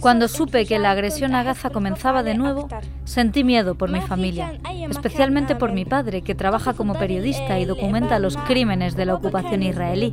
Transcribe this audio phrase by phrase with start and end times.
[0.00, 2.68] Cuando supe que la agresión a Gaza comenzaba de nuevo,
[3.04, 4.58] sentí miedo por mi familia,
[4.90, 9.62] especialmente por mi padre, que trabaja como periodista y documenta los crímenes de la ocupación
[9.62, 10.12] israelí.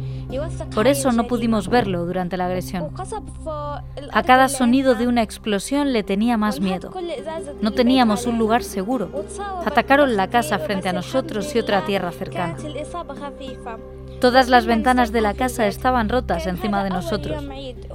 [0.76, 2.92] Por eso no pudimos verlo durante la agresión.
[4.12, 6.92] A cada sonido de una explosión le tenía más miedo.
[7.60, 9.26] No teníamos un lugar seguro.
[9.66, 12.56] Atacaron la casa frente a nosotros y otra tierra cercana.
[14.20, 17.44] Todas las ventanas de la casa estaban rotas encima de nosotros.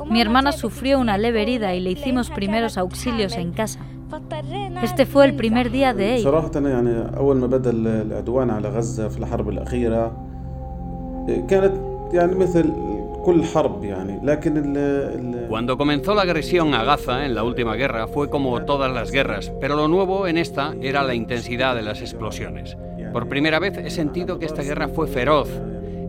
[0.09, 3.80] Mi hermana sufrió una leve herida y le hicimos primeros auxilios en casa.
[4.83, 6.30] Este fue el primer día de ella.
[15.48, 19.52] Cuando comenzó la agresión a Gaza en la última guerra fue como todas las guerras,
[19.61, 22.77] pero lo nuevo en esta era la intensidad de las explosiones.
[23.12, 25.48] Por primera vez he sentido que esta guerra fue feroz,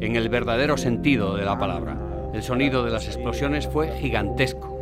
[0.01, 1.97] en el verdadero sentido de la palabra.
[2.33, 4.77] El sonido de las explosiones fue gigantesco.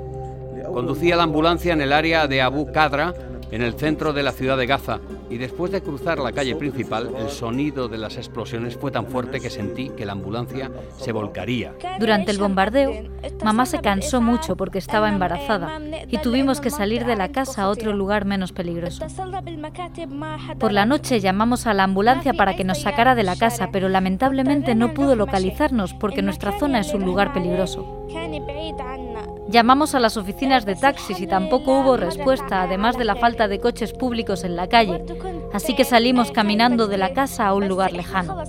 [0.74, 3.14] Conducía la ambulancia en el área de Abu Qadra,
[3.52, 7.10] en el centro de la ciudad de Gaza, y después de cruzar la calle principal,
[7.18, 11.74] el sonido de las explosiones fue tan fuerte que sentí que la ambulancia se volcaría.
[12.00, 12.94] Durante el bombardeo,
[13.44, 17.70] mamá se cansó mucho porque estaba embarazada y tuvimos que salir de la casa a
[17.70, 19.06] otro lugar menos peligroso.
[20.60, 23.90] Por la noche llamamos a la ambulancia para que nos sacara de la casa, pero
[23.90, 28.08] lamentablemente no pudo localizarnos porque nuestra zona es un lugar peligroso.
[29.50, 33.60] Llamamos a las oficinas de taxis y tampoco hubo respuesta, además de la falta de
[33.60, 35.04] coches públicos en la calle.
[35.52, 38.44] Así que salimos caminando de la casa a un lugar lejano.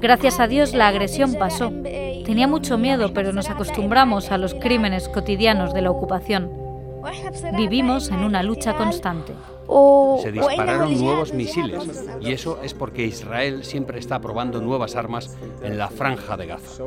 [0.00, 1.72] Gracias a Dios la agresión pasó.
[2.26, 6.50] Tenía mucho miedo, pero nos acostumbramos a los crímenes cotidianos de la ocupación.
[7.56, 9.32] Vivimos en una lucha constante.
[10.22, 15.78] Se dispararon nuevos misiles y eso es porque Israel siempre está probando nuevas armas en
[15.78, 16.84] la franja de Gaza.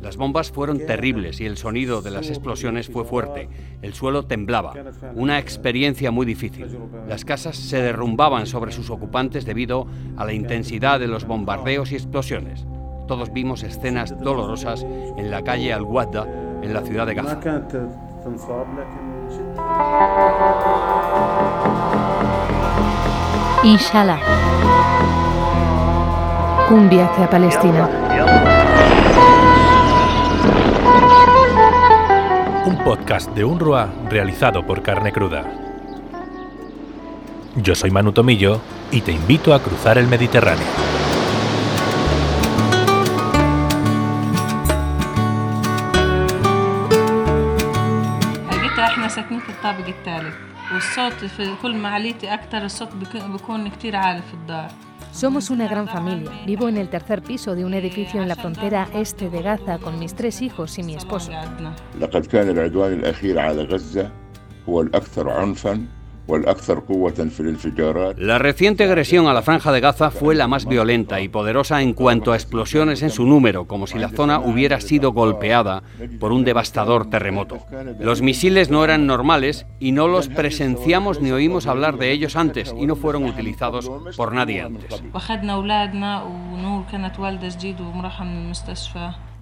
[0.00, 3.48] Las bombas fueron terribles y el sonido de las explosiones fue fuerte.
[3.82, 4.74] El suelo temblaba,
[5.14, 6.66] una experiencia muy difícil.
[7.08, 9.86] Las casas se derrumbaban sobre sus ocupantes debido
[10.16, 12.66] a la intensidad de los bombardeos y explosiones.
[13.06, 16.26] Todos vimos escenas dolorosas en la calle Al-Wadda,
[16.62, 17.40] en la ciudad de Gaza.
[23.64, 24.20] Inshallah.
[26.70, 27.88] Un viaje a Palestina.
[32.66, 35.44] Un podcast de UNRWA realizado por Carne Cruda.
[37.56, 38.60] Yo soy Manu Tomillo
[38.90, 40.81] y te invito a cruzar el Mediterráneo.
[55.12, 56.30] Somos una gran familia.
[56.46, 59.98] Vivo en el tercer piso de un edificio en la frontera este de Gaza con
[59.98, 61.30] mis tres hijos y mi esposo.
[68.16, 71.92] La reciente agresión a la franja de Gaza fue la más violenta y poderosa en
[71.94, 75.82] cuanto a explosiones en su número, como si la zona hubiera sido golpeada
[76.18, 77.58] por un devastador terremoto.
[77.98, 82.74] Los misiles no eran normales y no los presenciamos ni oímos hablar de ellos antes
[82.78, 85.02] y no fueron utilizados por nadie antes.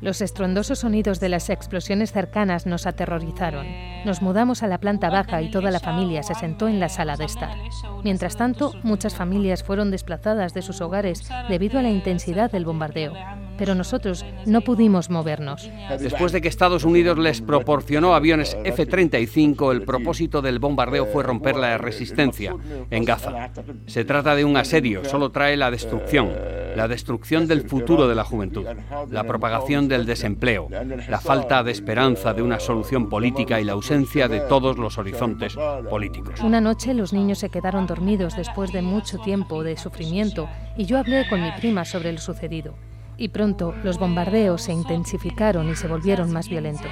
[0.01, 3.67] Los estruendosos sonidos de las explosiones cercanas nos aterrorizaron.
[4.07, 7.17] Nos mudamos a la planta baja y toda la familia se sentó en la sala
[7.17, 7.55] de estar.
[8.03, 13.13] Mientras tanto, muchas familias fueron desplazadas de sus hogares debido a la intensidad del bombardeo
[13.61, 15.71] pero nosotros no pudimos movernos.
[16.01, 21.57] Después de que Estados Unidos les proporcionó aviones F-35, el propósito del bombardeo fue romper
[21.57, 22.57] la resistencia
[22.91, 23.51] en Gaza.
[23.85, 26.31] Se trata de un asedio, solo trae la destrucción,
[26.75, 28.65] la destrucción del futuro de la juventud,
[29.11, 30.69] la propagación del desempleo,
[31.11, 35.55] la falta de esperanza de una solución política y la ausencia de todos los horizontes
[35.91, 36.41] políticos.
[36.41, 40.97] Una noche los niños se quedaron dormidos después de mucho tiempo de sufrimiento y yo
[40.97, 42.75] hablé con mi prima sobre lo sucedido
[43.21, 46.91] y pronto los bombardeos se intensificaron y se volvieron más violentos.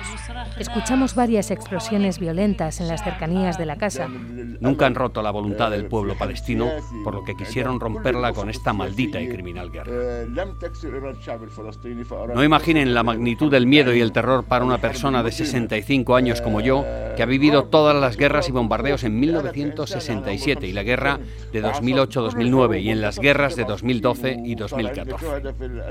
[0.59, 4.09] Escuchamos varias explosiones violentas en las cercanías de la casa.
[4.61, 6.71] Nunca han roto la voluntad del pueblo palestino,
[7.03, 10.27] por lo que quisieron romperla con esta maldita y criminal guerra.
[12.35, 16.43] No imaginen la magnitud del miedo y el terror para una persona de 65 años
[16.43, 16.85] como yo,
[17.19, 21.19] que ha vivido todas las guerras y bombardeos en 1967 y la guerra
[21.53, 25.27] de 2008-2009 y en las guerras de 2012 y 2014.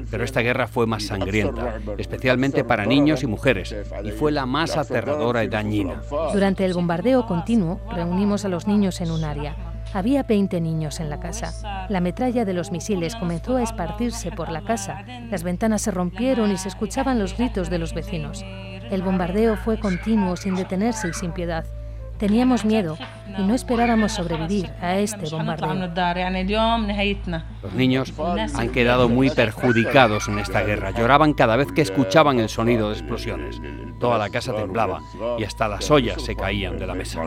[0.09, 3.75] Pero esta guerra fue más sangrienta, especialmente para niños y mujeres,
[4.05, 6.01] y fue la más aterradora y dañina.
[6.31, 9.57] Durante el bombardeo continuo, reunimos a los niños en un área.
[9.93, 11.87] Había 20 niños en la casa.
[11.89, 15.03] La metralla de los misiles comenzó a esparcirse por la casa.
[15.29, 18.45] Las ventanas se rompieron y se escuchaban los gritos de los vecinos.
[18.91, 21.65] El bombardeo fue continuo, sin detenerse y sin piedad.
[22.17, 22.97] Teníamos miedo
[23.37, 25.67] y no esperábamos sobrevivir a este bombardeo.
[27.61, 28.11] Los niños
[28.55, 30.91] han quedado muy perjudicados en esta guerra.
[30.91, 33.61] Lloraban cada vez que escuchaban el sonido de explosiones.
[33.99, 35.01] Toda la casa temblaba
[35.37, 37.21] y hasta las ollas se caían de la mesa.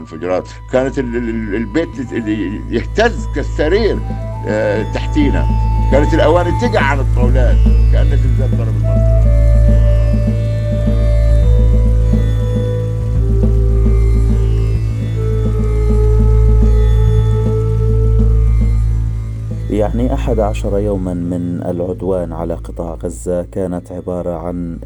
[19.69, 24.79] يعني 11 يوما من العدوان على قطاع غزة كانت عبارة عن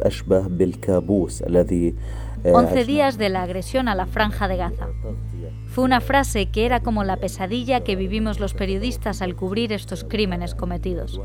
[0.00, 1.94] أشبه بالكابوس الذي
[2.44, 4.88] 11 días de la agresión a la franja de Gaza.
[5.68, 10.04] Fue una frase que era como la pesadilla que vivimos los periodistas al cubrir estos
[10.04, 11.20] crímenes cometidos.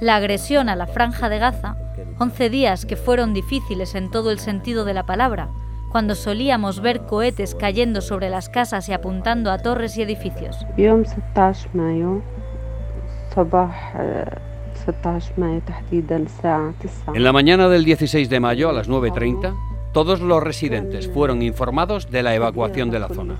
[0.00, 1.76] La agresión a la franja de Gaza,
[2.18, 5.50] 11 días que fueron difíciles en todo el sentido de la palabra,
[5.97, 10.55] cuando solíamos ver cohetes cayendo sobre las casas y apuntando a torres y edificios.
[17.15, 19.55] En la mañana del 16 de mayo a las 9.30,
[19.91, 23.39] todos los residentes fueron informados de la evacuación de la zona.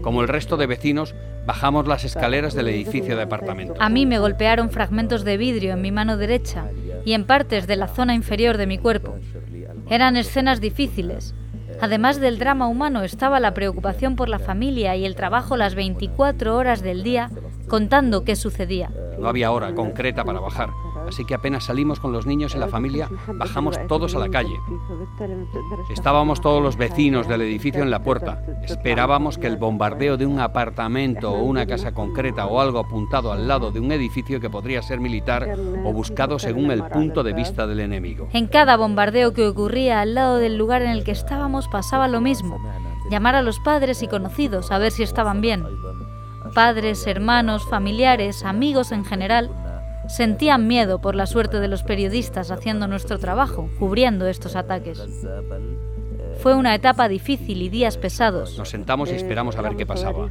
[0.00, 1.14] Como el resto de vecinos,
[1.46, 3.76] bajamos las escaleras del edificio de apartamentos.
[3.80, 6.70] A mí me golpearon fragmentos de vidrio en mi mano derecha
[7.04, 9.16] y en partes de la zona inferior de mi cuerpo.
[9.90, 11.34] Eran escenas difíciles,
[11.80, 16.56] Además del drama humano estaba la preocupación por la familia y el trabajo las 24
[16.56, 17.30] horas del día
[17.68, 18.90] contando qué sucedía.
[19.18, 20.70] No había hora concreta para bajar,
[21.08, 24.58] así que apenas salimos con los niños y la familia, bajamos todos a la calle.
[25.90, 28.42] Estábamos todos los vecinos del edificio en la puerta.
[28.62, 33.48] Esperábamos que el bombardeo de un apartamento o una casa concreta o algo apuntado al
[33.48, 37.66] lado de un edificio que podría ser militar o buscado según el punto de vista
[37.66, 38.28] del enemigo.
[38.32, 42.20] En cada bombardeo que ocurría al lado del lugar en el que estábamos pasaba lo
[42.20, 42.60] mismo.
[43.10, 45.64] Llamar a los padres y conocidos a ver si estaban bien.
[46.54, 49.50] Padres, hermanos, familiares, amigos en general
[50.08, 55.02] sentían miedo por la suerte de los periodistas haciendo nuestro trabajo, cubriendo estos ataques.
[56.40, 58.56] Fue una etapa difícil y días pesados.
[58.58, 60.28] Nos sentamos y esperamos a ver qué pasaba.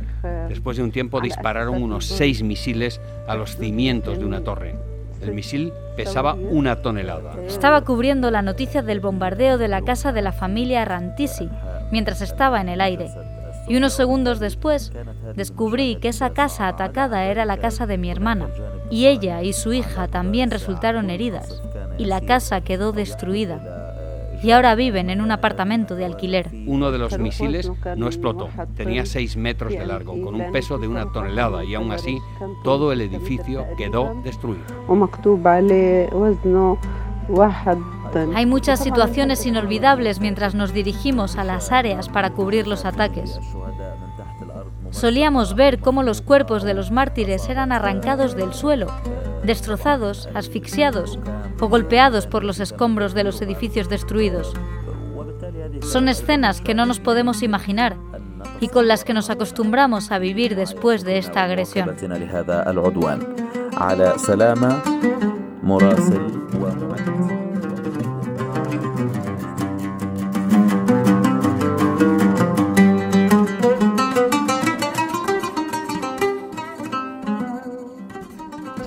[0.47, 4.75] Después de un tiempo dispararon unos seis misiles a los cimientos de una torre.
[5.21, 7.35] El misil pesaba una tonelada.
[7.45, 11.49] Estaba cubriendo la noticia del bombardeo de la casa de la familia Rantisi
[11.91, 13.09] mientras estaba en el aire.
[13.67, 14.93] Y unos segundos después
[15.35, 18.47] descubrí que esa casa atacada era la casa de mi hermana,
[18.89, 21.61] y ella y su hija también resultaron heridas,
[21.97, 23.83] y la casa quedó destruida.
[24.43, 26.49] Y ahora viven en un apartamento de alquiler.
[26.67, 28.49] Uno de los misiles no explotó.
[28.75, 32.19] Tenía seis metros de largo, con un peso de una tonelada, y aún así
[32.63, 34.63] todo el edificio quedó destruido.
[38.35, 43.39] Hay muchas situaciones inolvidables mientras nos dirigimos a las áreas para cubrir los ataques.
[44.99, 48.87] Solíamos ver cómo los cuerpos de los mártires eran arrancados del suelo,
[49.43, 51.19] destrozados, asfixiados
[51.59, 54.53] o golpeados por los escombros de los edificios destruidos.
[55.83, 57.95] Son escenas que no nos podemos imaginar
[58.59, 61.95] y con las que nos acostumbramos a vivir después de esta agresión.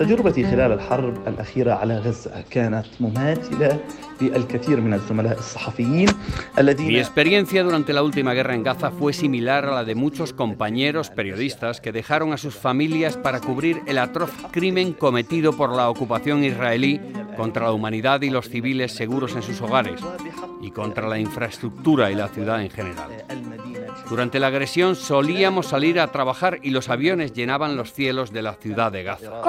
[0.10, 3.80] تجربتي خلال الحرب الأخيرة على غزة كانت مماثلة
[4.22, 6.10] للكثير من الزملاء الصحفيين
[6.58, 10.34] الذين Mi experiencia durante la última guerra en Gaza fue similar a la de muchos
[10.34, 15.90] compañeros periodistas que dejaron a sus familias para cubrir el atroz crimen cometido por la
[15.90, 17.02] ocupación israelí
[17.36, 20.02] contra la humanidad y los civiles seguros en sus hogares
[20.62, 23.12] y contra la infraestructura y la ciudad en general.
[24.11, 28.55] Durante la agresión solíamos salir a trabajar y los aviones llenaban los cielos de la
[28.55, 29.41] ciudad de Gaza.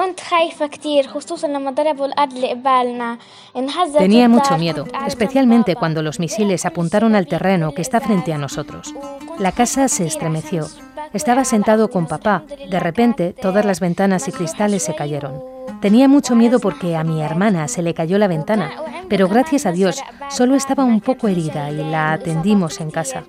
[3.98, 8.94] Tenía mucho miedo, especialmente cuando los misiles apuntaron al terreno que está frente a nosotros.
[9.40, 10.68] La casa se estremeció.
[11.12, 12.44] Estaba sentado con papá.
[12.70, 15.42] De repente, todas las ventanas y cristales se cayeron.
[15.80, 18.70] Tenía mucho miedo porque a mi hermana se le cayó la ventana,
[19.08, 20.00] pero gracias a Dios
[20.30, 23.24] solo estaba un poco herida y la atendimos en casa.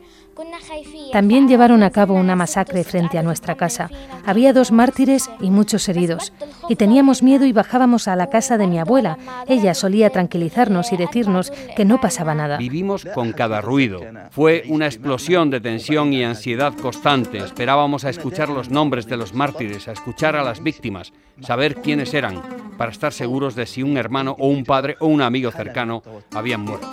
[1.11, 3.89] También llevaron a cabo una masacre frente a nuestra casa.
[4.25, 6.33] Había dos mártires y muchos heridos.
[6.69, 9.17] Y teníamos miedo y bajábamos a la casa de mi abuela.
[9.47, 12.57] Ella solía tranquilizarnos y decirnos que no pasaba nada.
[12.57, 14.01] Vivimos con cada ruido.
[14.31, 17.37] Fue una explosión de tensión y ansiedad constante.
[17.37, 22.13] Esperábamos a escuchar los nombres de los mártires, a escuchar a las víctimas, saber quiénes
[22.13, 22.41] eran,
[22.77, 26.61] para estar seguros de si un hermano o un padre o un amigo cercano habían
[26.61, 26.87] muerto.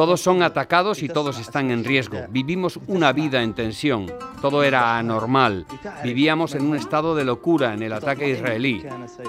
[0.00, 2.20] Todos son atacados y todos están en riesgo.
[2.30, 4.10] Vivimos una vida en tensión.
[4.40, 5.66] Todo era anormal.
[6.02, 8.82] Vivíamos en un estado de locura en el ataque israelí.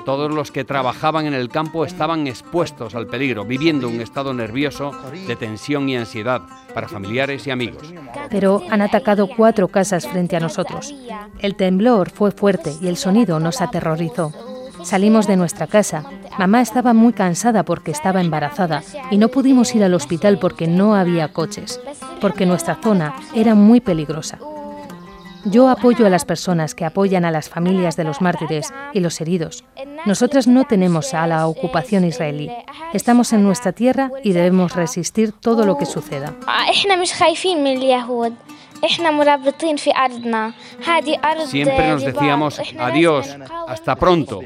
[0.05, 4.93] Todos los que trabajaban en el campo estaban expuestos al peligro, viviendo un estado nervioso
[5.27, 7.93] de tensión y ansiedad para familiares y amigos.
[8.29, 10.95] Pero han atacado cuatro casas frente a nosotros.
[11.39, 14.31] El temblor fue fuerte y el sonido nos aterrorizó.
[14.83, 16.05] Salimos de nuestra casa.
[16.37, 20.95] Mamá estaba muy cansada porque estaba embarazada y no pudimos ir al hospital porque no
[20.95, 21.79] había coches,
[22.19, 24.39] porque nuestra zona era muy peligrosa.
[25.45, 29.19] Yo apoyo a las personas que apoyan a las familias de los mártires y los
[29.21, 29.63] heridos.
[30.05, 32.51] Nosotras no tenemos a la ocupación israelí.
[32.93, 36.35] Estamos en nuestra tierra y debemos resistir todo lo que suceda.
[41.47, 44.41] Siempre nos decíamos adiós, hasta pronto.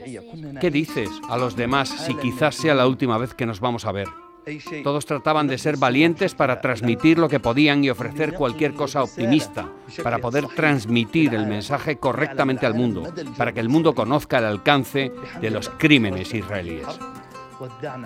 [0.60, 3.92] ¿Qué dices a los demás si quizás sea la última vez que nos vamos a
[3.92, 4.08] ver?
[4.84, 9.70] Todos trataban de ser valientes para transmitir lo que podían y ofrecer cualquier cosa optimista,
[10.04, 13.04] para poder transmitir el mensaje correctamente al mundo,
[13.38, 15.12] para que el mundo conozca el alcance
[15.42, 16.86] de los crímenes israelíes.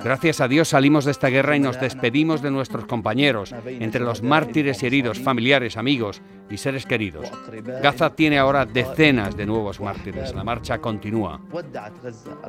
[0.04, 4.22] Gracias a Dios salimos de esta guerra y nos despedimos de nuestros compañeros, entre los
[4.22, 7.30] mártires y heridos, familiares, amigos y seres queridos.
[7.82, 10.34] Gaza tiene ahora decenas de nuevos mártires.
[10.34, 11.40] La marcha continúa.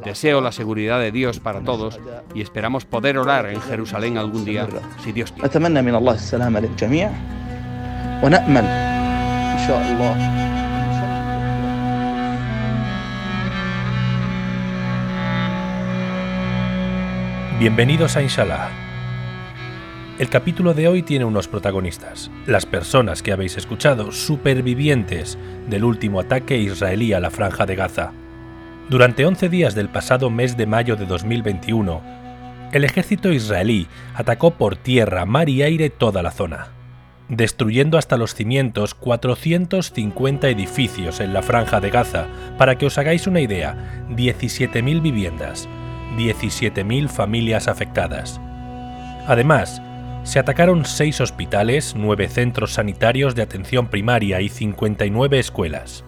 [0.04, 2.00] Deseo la seguridad de Dios para todos
[2.34, 4.66] y esperamos poder orar en Jerusalén algún día,
[5.02, 5.46] si Dios quiere.
[17.60, 18.70] Bienvenidos a Inshallah.
[20.18, 25.36] El capítulo de hoy tiene unos protagonistas, las personas que habéis escuchado, supervivientes
[25.68, 28.12] del último ataque israelí a la franja de Gaza.
[28.88, 32.00] Durante 11 días del pasado mes de mayo de 2021,
[32.72, 36.68] el ejército israelí atacó por tierra, mar y aire toda la zona,
[37.28, 42.26] destruyendo hasta los cimientos 450 edificios en la franja de Gaza.
[42.56, 45.68] Para que os hagáis una idea, 17.000 viviendas,
[46.16, 48.40] 17.000 familias afectadas.
[49.26, 49.80] Además,
[50.22, 56.04] se atacaron seis hospitales, nueve centros sanitarios de atención primaria y 59 escuelas.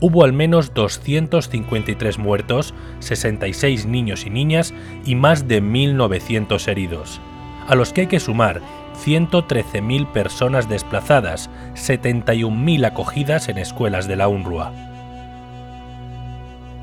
[0.00, 4.74] Hubo al menos 253 muertos, 66 niños y niñas
[5.04, 7.20] y más de 1.900 heridos,
[7.66, 8.60] a los que hay que sumar
[9.04, 14.93] 113.000 personas desplazadas, 71.000 acogidas en escuelas de la UNRWA.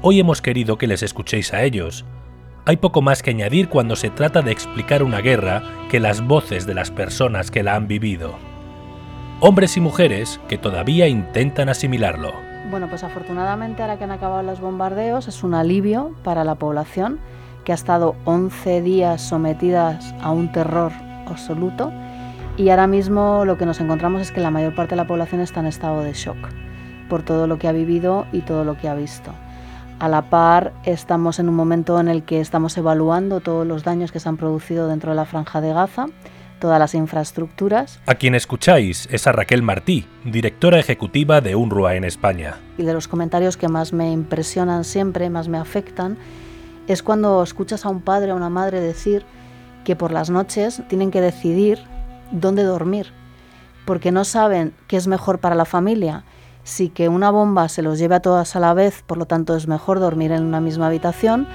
[0.03, 2.05] Hoy hemos querido que les escuchéis a ellos.
[2.65, 6.65] Hay poco más que añadir cuando se trata de explicar una guerra que las voces
[6.65, 8.33] de las personas que la han vivido.
[9.41, 12.31] Hombres y mujeres que todavía intentan asimilarlo.
[12.71, 17.19] Bueno, pues afortunadamente ahora que han acabado los bombardeos es un alivio para la población
[17.63, 20.91] que ha estado 11 días sometidas a un terror
[21.27, 21.93] absoluto
[22.57, 25.41] y ahora mismo lo que nos encontramos es que la mayor parte de la población
[25.41, 26.39] está en estado de shock
[27.07, 29.31] por todo lo que ha vivido y todo lo que ha visto.
[30.01, 34.11] A la par, estamos en un momento en el que estamos evaluando todos los daños
[34.11, 36.07] que se han producido dentro de la franja de Gaza,
[36.57, 37.99] todas las infraestructuras.
[38.07, 42.55] A quien escucháis es a Raquel Martí, directora ejecutiva de UNRWA en España.
[42.79, 46.17] Y de los comentarios que más me impresionan siempre, más me afectan,
[46.87, 49.23] es cuando escuchas a un padre o una madre decir
[49.85, 51.77] que por las noches tienen que decidir
[52.31, 53.13] dónde dormir,
[53.85, 56.23] porque no saben qué es mejor para la familia
[56.63, 59.55] sí que una bomba se los lleve a todas a la vez, por lo tanto
[59.55, 61.47] es mejor dormir en una misma habitación,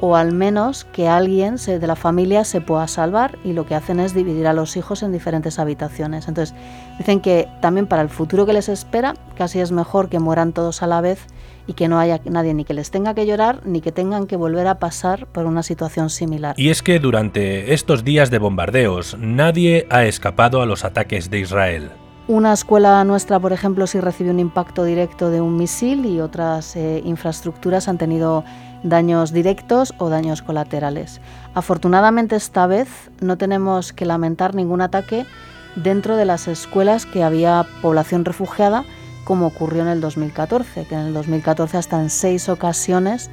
[0.00, 4.00] o al menos que alguien de la familia se pueda salvar y lo que hacen
[4.00, 6.28] es dividir a los hijos en diferentes habitaciones.
[6.28, 6.54] Entonces
[6.98, 10.82] dicen que también para el futuro que les espera casi es mejor que mueran todos
[10.82, 11.26] a la vez
[11.66, 14.36] y que no haya nadie ni que les tenga que llorar ni que tengan que
[14.36, 16.54] volver a pasar por una situación similar.
[16.58, 21.38] Y es que durante estos días de bombardeos nadie ha escapado a los ataques de
[21.40, 21.90] Israel.
[22.26, 26.74] Una escuela nuestra, por ejemplo, sí recibió un impacto directo de un misil y otras
[26.74, 28.44] eh, infraestructuras han tenido
[28.82, 31.20] daños directos o daños colaterales.
[31.52, 32.88] Afortunadamente esta vez
[33.20, 35.26] no tenemos que lamentar ningún ataque
[35.76, 38.84] dentro de las escuelas que había población refugiada,
[39.24, 43.30] como ocurrió en el 2014, que en el 2014 hasta en seis ocasiones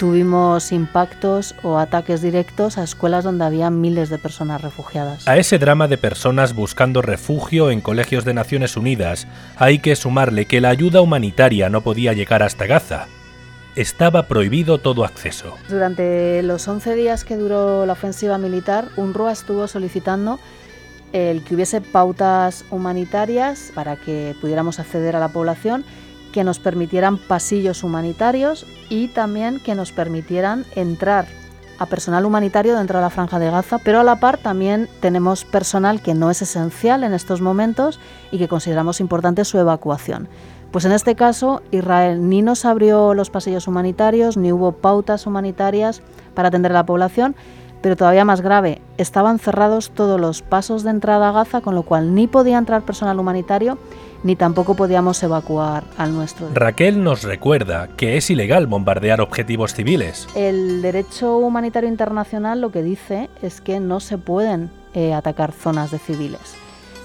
[0.00, 5.28] tuvimos impactos o ataques directos a escuelas donde había miles de personas refugiadas.
[5.28, 9.26] A ese drama de personas buscando refugio en colegios de Naciones Unidas
[9.56, 13.08] hay que sumarle que la ayuda humanitaria no podía llegar hasta Gaza.
[13.76, 15.58] Estaba prohibido todo acceso.
[15.68, 20.40] Durante los 11 días que duró la ofensiva militar, UNRWA estuvo solicitando
[21.12, 25.84] el que hubiese pautas humanitarias para que pudiéramos acceder a la población
[26.32, 31.26] que nos permitieran pasillos humanitarios y también que nos permitieran entrar
[31.78, 35.46] a personal humanitario dentro de la franja de Gaza, pero a la par también tenemos
[35.46, 37.98] personal que no es esencial en estos momentos
[38.30, 40.28] y que consideramos importante su evacuación.
[40.72, 46.02] Pues en este caso Israel ni nos abrió los pasillos humanitarios, ni hubo pautas humanitarias
[46.34, 47.34] para atender a la población,
[47.80, 51.82] pero todavía más grave, estaban cerrados todos los pasos de entrada a Gaza, con lo
[51.82, 53.78] cual ni podía entrar personal humanitario
[54.22, 56.48] ni tampoco podíamos evacuar al nuestro.
[56.54, 60.28] Raquel nos recuerda que es ilegal bombardear objetivos civiles.
[60.34, 65.90] El derecho humanitario internacional lo que dice es que no se pueden eh, atacar zonas
[65.90, 66.54] de civiles,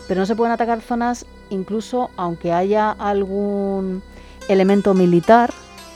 [0.08, 4.02] pero no se pueden atacar zonas incluso aunque haya algún
[4.50, 5.52] elemento militar,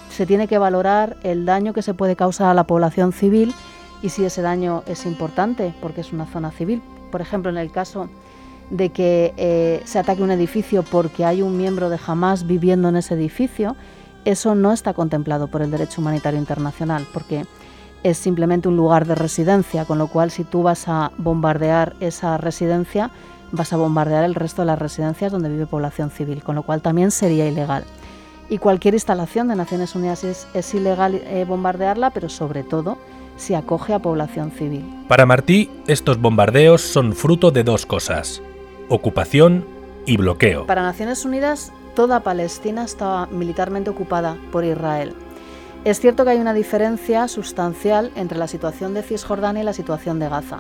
[0.10, 3.54] se tiene que valorar el daño que se puede causar a la población civil
[4.02, 6.82] y si ese daño es importante porque es una zona civil.
[7.12, 8.10] Por ejemplo, en el caso
[8.70, 12.98] de que eh, se ataque un edificio porque hay un miembro de Hamas viviendo en
[12.98, 13.76] ese edificio,
[14.26, 17.46] eso no está contemplado por el derecho humanitario internacional, porque
[18.04, 22.38] es simplemente un lugar de residencia, con lo cual si tú vas a bombardear esa
[22.38, 23.12] residencia,
[23.52, 26.82] vas a bombardear el resto de las residencias donde vive población civil, con lo cual
[26.82, 27.84] también sería ilegal.
[28.50, 32.98] Y cualquier instalación de Naciones Unidas es, ilegal eh, bombardearla, pero sobre todo
[33.38, 34.84] si acoge a población civil.
[35.08, 38.42] Para Martí, estos bombardeos son fruto de dos cosas
[38.90, 39.66] ocupación
[40.06, 40.66] y bloqueo.
[40.66, 45.14] Para Naciones Unidas, toda Palestina estaba militarmente ocupada por Israel.
[45.86, 50.20] Es cierto que hay una diferencia sustancial entre la situación de Cisjordania y la situación
[50.20, 50.60] de Gaza.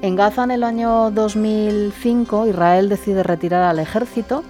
[0.00, 4.42] En Gaza en el año 2005 Israel decide retirar al ejército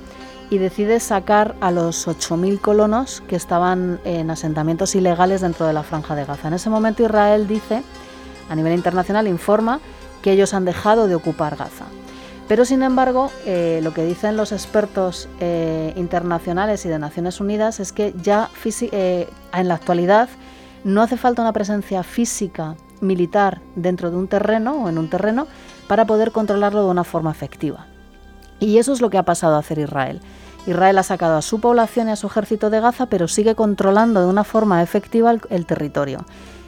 [0.50, 5.82] y decide sacar a los 8.000 colonos que estaban en asentamientos ilegales dentro de la
[5.82, 6.48] franja de Gaza.
[6.48, 7.82] En ese momento Israel dice,
[8.48, 9.80] a nivel internacional, informa
[10.22, 11.86] que ellos han dejado de ocupar Gaza.
[12.48, 17.80] Pero sin embargo, eh, lo que dicen los expertos eh, internacionales y de Naciones Unidas
[17.80, 20.28] es que ya eh, en la actualidad
[20.84, 25.46] no hace falta una presencia física militar dentro de un terreno o en un terreno
[25.88, 27.86] para poder controlarlo de una forma efectiva.
[28.60, 30.20] Y eso es lo que ha pasado a hacer Israel.
[30.66, 34.20] Israel ha sacado a su población y a su ejército de Gaza, pero sigue controlando
[34.20, 36.24] de una forma efectiva el territorio.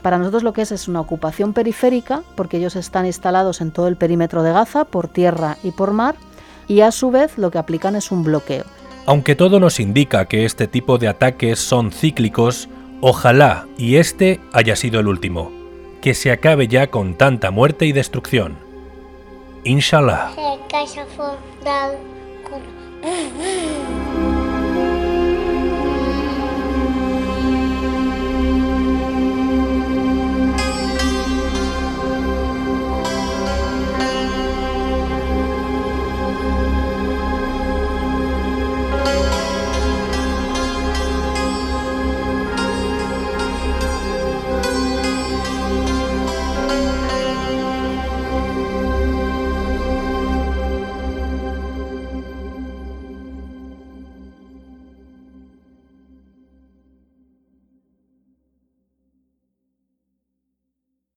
[0.06, 3.88] Para nosotros lo que es es una ocupación periférica, porque ellos están instalados en todo
[3.88, 6.14] el perímetro de Gaza, por tierra y por mar,
[6.68, 8.62] y a su vez lo que aplican es un bloqueo.
[9.04, 12.68] Aunque todo nos indica que este tipo de ataques son cíclicos,
[13.00, 15.50] ojalá y este haya sido el último,
[16.00, 18.56] que se acabe ya con tanta muerte y destrucción.
[19.64, 20.30] Inshallah.